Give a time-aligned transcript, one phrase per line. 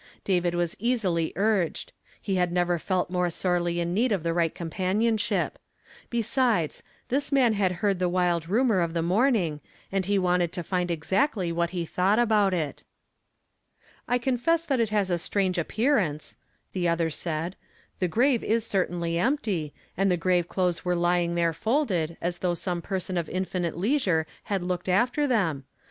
[0.23, 4.55] David was easily urged; he had never felt more sorely in need of the right
[4.55, 5.59] companionship;
[6.09, 9.61] besides, this man had heard the wild rumor of the morning,
[9.91, 12.83] and he wanted to find exactly what he thought about it."
[14.07, 16.35] I confess that it has a strange appearance,"
[16.73, 17.55] the other said;"
[17.99, 22.55] the grave is certainly empty, and tlie grave clothes were lying there folded, as though
[22.55, 25.65] some person of infinite leisure had looked after them.